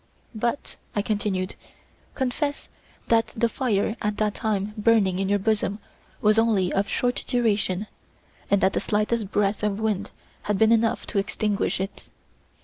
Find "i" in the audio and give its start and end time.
0.95-1.03